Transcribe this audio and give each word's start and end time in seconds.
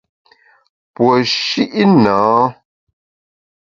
Puo 0.93 1.13
shi’ 1.35 1.83
nâ. 2.03 2.17